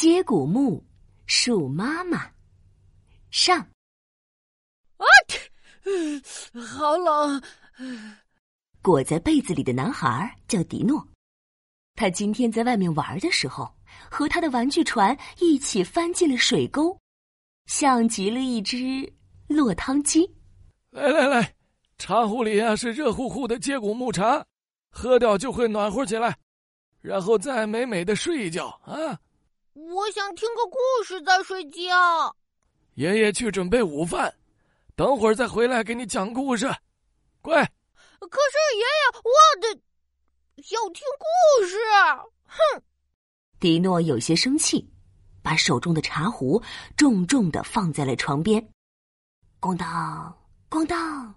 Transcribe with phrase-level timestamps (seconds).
[0.00, 0.82] 接骨木，
[1.26, 2.26] 树妈妈，
[3.30, 3.58] 上。
[4.96, 5.04] 啊！
[6.58, 7.42] 好冷。
[8.80, 11.06] 裹在被子里的男孩叫迪诺，
[11.96, 13.70] 他今天在外面玩的时候，
[14.10, 16.98] 和他的玩具船一起翻进了水沟，
[17.66, 19.12] 像极了一只
[19.48, 20.26] 落汤鸡。
[20.88, 21.54] 来来来，
[21.98, 24.42] 茶壶里啊是热乎乎的接骨木茶，
[24.90, 26.38] 喝掉就会暖和起来，
[27.02, 29.20] 然后再美美的睡一觉啊。
[29.88, 32.36] 我想听个故事再睡觉。
[32.94, 34.34] 爷爷去准备午饭，
[34.94, 36.66] 等会儿再回来给你讲故事，
[37.40, 37.64] 乖。
[37.64, 39.32] 可是爷爷，我
[39.62, 39.80] 的
[40.70, 41.78] 要听故事。
[42.44, 42.82] 哼！
[43.58, 44.86] 迪诺有些生气，
[45.42, 46.62] 把手中的茶壶
[46.94, 48.62] 重重的放在了床边。
[49.60, 51.34] 咣当，咣当！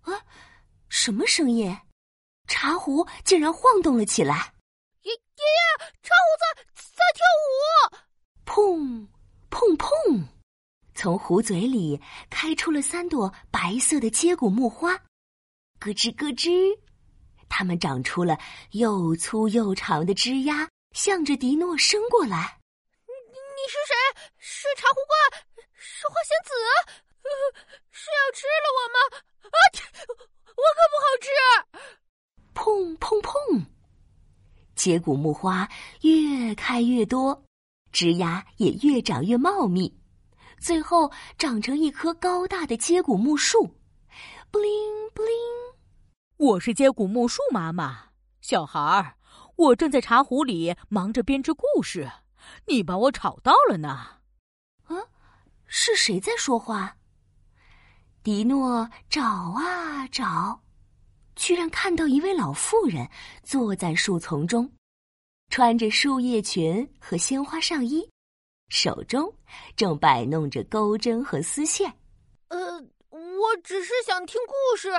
[0.00, 0.24] 啊，
[0.88, 1.76] 什么声音？
[2.46, 4.54] 茶壶竟然晃动了起来！
[5.02, 6.73] 爷爷爷，茶壶在在
[7.14, 7.52] 跳舞！
[8.46, 9.08] 砰
[9.50, 10.24] 砰砰！
[10.94, 14.96] 从壶嘴里开出了三朵白色的接骨木花。
[15.80, 16.78] 咯吱咯吱，
[17.48, 18.38] 它们长出了
[18.70, 22.60] 又粗又长的枝丫，向着迪诺伸过来。
[23.06, 23.94] 你你是谁？
[24.38, 25.16] 是茶壶怪？
[25.74, 26.50] 是花仙子？
[27.90, 28.98] 是要吃了我吗？
[29.42, 29.56] 啊！
[30.56, 31.28] 我可不好吃！
[32.54, 33.66] 砰砰砰！
[34.74, 35.68] 接骨木花
[36.54, 37.44] 越开越多，
[37.90, 39.92] 枝丫也越长越茂密，
[40.60, 43.64] 最后长成一棵高大的接骨木树。
[44.52, 44.70] 布灵
[45.12, 45.32] 布灵。
[46.36, 48.04] 我是接骨木树妈妈，
[48.40, 49.16] 小孩儿，
[49.56, 52.08] 我正在茶壶里忙着编织故事，
[52.68, 53.88] 你把我吵到了呢。
[54.84, 54.94] 啊，
[55.66, 56.96] 是谁在说话？
[58.22, 60.60] 迪诺找啊找，
[61.34, 63.10] 居然看到一位老妇人
[63.42, 64.70] 坐在树丛中，
[65.56, 68.04] 穿着树叶裙和鲜花上衣，
[68.70, 69.32] 手中
[69.76, 71.88] 正摆弄着钩针和丝线。
[72.48, 72.58] 呃，
[73.10, 74.90] 我只是想听故事。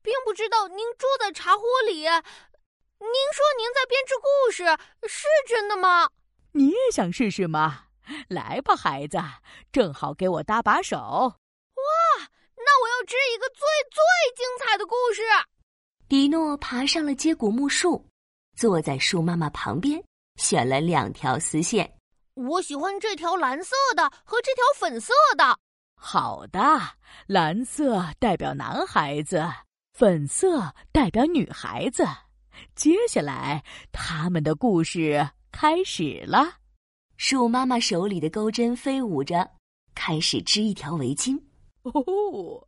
[0.00, 1.96] 并不知道您住在茶壶里。
[1.96, 4.64] 您说您在编织故事，
[5.06, 6.08] 是真的吗？
[6.52, 7.88] 你也想试试吗？
[8.28, 9.18] 来吧，孩子，
[9.70, 10.96] 正好给我搭把手。
[10.96, 11.34] 哇，
[12.56, 13.60] 那我要织一个最
[13.90, 15.20] 最精彩的故事。
[16.08, 18.07] 迪诺爬上了接骨木树，
[18.58, 20.02] 坐在树妈妈旁边，
[20.34, 21.88] 选了两条丝线。
[22.34, 25.56] 我喜欢这条蓝色的和这条粉色的。
[25.94, 26.60] 好的，
[27.28, 29.48] 蓝色代表男孩子。
[29.92, 32.04] 粉色代表女孩子，
[32.74, 36.54] 接下来他们的故事开始了。
[37.16, 39.48] 树妈妈手里的钩针飞舞着，
[39.94, 41.40] 开始织一条围巾。
[41.82, 42.66] 哦，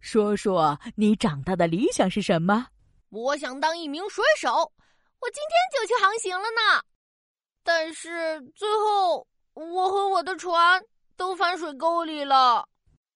[0.00, 2.68] 说说你长大的理想是什么？
[3.10, 4.72] 我想当一名水手，
[5.22, 6.82] 我今天就去航行了呢。
[7.62, 9.24] 但是最后，
[9.54, 10.82] 我和我的船
[11.16, 12.68] 都翻水沟里了。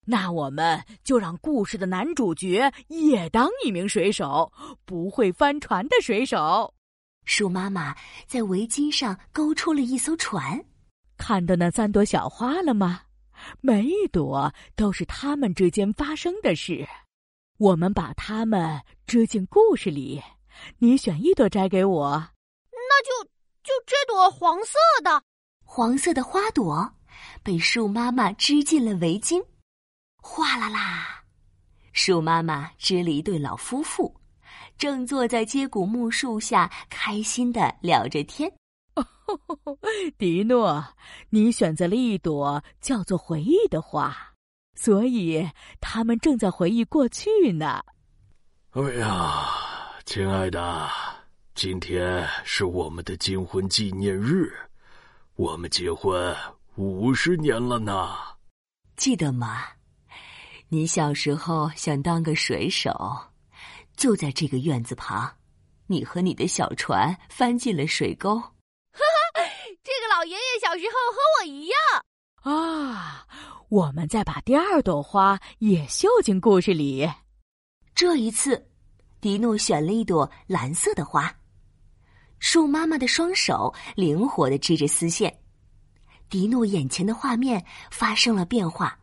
[0.05, 4.53] 那我们就让故事的男主角也当一名水手，
[4.85, 6.73] 不会翻船的水手。
[7.25, 7.93] 鼠妈妈
[8.29, 10.65] 在围巾上勾出了一艘船，
[11.19, 13.03] 看到那三朵小花了吗？
[13.61, 16.87] 每一朵都是他们之间发生的事，
[17.59, 20.23] 我们把它们织进故事里。
[20.79, 22.11] 你选一朵摘给我，
[22.71, 23.25] 那就
[23.63, 25.23] 就这朵黄色的。
[25.65, 26.93] 黄色的花朵
[27.43, 29.45] 被树妈妈织进了围巾。
[30.17, 31.25] 哗啦啦，
[31.93, 34.15] 树妈妈织了一对老夫妇，
[34.79, 38.53] 正坐在接骨木树下，开心的聊着天。
[40.17, 40.85] 迪诺，
[41.31, 44.17] 你选择了一朵叫做回忆的花，
[44.75, 45.49] 所以
[45.81, 47.83] 他们正在回忆过去呢。
[48.71, 49.47] 哎呀，
[50.07, 50.89] 亲爱的，
[51.57, 54.55] 今天是我们的金婚纪念日，
[55.35, 56.35] 我们结婚
[56.77, 58.15] 五十年了呢，
[58.97, 59.65] 记得吗？
[60.69, 62.95] 你小时候想当个水手，
[63.97, 65.29] 就在这个院子旁，
[65.89, 68.39] 你和你的小船翻进了水沟。
[68.39, 69.03] 哈
[69.35, 69.43] 哈，
[69.83, 71.77] 这个老爷爷小时候和我一样
[72.43, 73.27] 啊！
[73.69, 77.11] 我们再把第二朵花也绣进故事里。
[77.93, 78.71] 这一次，
[79.27, 81.35] 迪诺选了一朵蓝色的花。
[82.39, 85.37] 树妈妈的双手灵活的织着丝线，
[86.29, 88.97] 迪诺眼前的画面发生了变化。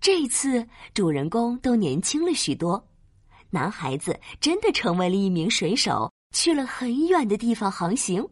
[0.00, 2.84] 这一次主人公都年轻了许多，
[3.50, 8.28] 男孩子真的成为了一名水手，去了很远的地方航行。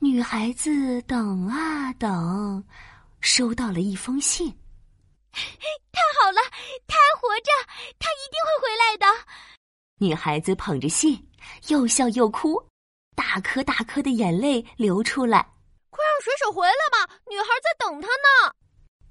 [0.00, 2.64] 女孩子等啊等，
[3.20, 4.48] 收到了一封信。
[5.30, 6.40] 太好了，
[6.88, 7.52] 他还活着，
[8.00, 9.06] 他一定会回来的。
[10.02, 11.28] 女孩子捧着信，
[11.68, 12.58] 又笑又哭，
[13.14, 15.42] 大颗大颗的眼泪流出来。
[15.90, 18.54] 快让水手回来吧，女孩在等他呢。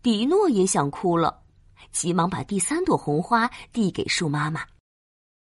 [0.02, 1.44] 迪诺也想哭了，
[1.92, 4.66] 急忙把第三朵红花递给树妈妈。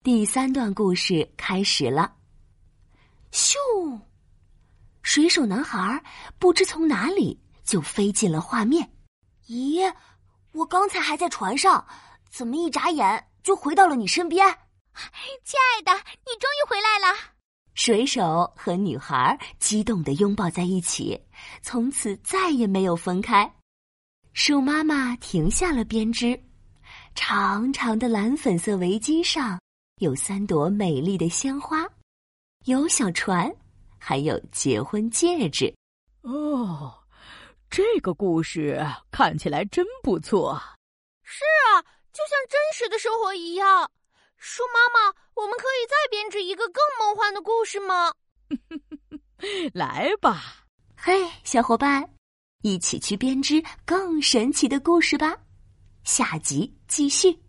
[0.04, 2.14] 第三段故事开始了。
[3.32, 3.56] 咻！
[5.02, 6.04] 水手男孩
[6.38, 8.88] 不知从哪里就飞进了画面。
[9.48, 9.92] 咦，
[10.52, 11.84] 我刚才还在船上，
[12.30, 14.46] 怎么一眨眼就回到了你身边？
[15.44, 15.92] 亲爱的，
[16.26, 17.18] 你终于回来了！
[17.74, 21.20] 水手和女孩激动的拥抱在一起，
[21.62, 23.52] 从此再也没有分开。
[24.34, 26.40] 树妈妈停下了编织，
[27.16, 29.60] 长长的蓝粉色围巾上
[29.98, 31.88] 有三朵美丽的鲜花，
[32.66, 33.52] 有小船，
[33.98, 35.74] 还有结婚戒指。
[36.22, 36.94] 哦，
[37.70, 40.62] 这个故事看起来真不错。
[41.24, 43.90] 是啊，就像真实的生活一样。
[44.44, 48.12] 树妈妈，我们可以再编织一个更梦幻的故事吗？
[49.72, 50.66] 来吧，
[50.98, 52.10] 嘿，小伙伴，
[52.64, 55.38] 一起去编织更神奇的故事吧！
[56.04, 57.40] 下集继续。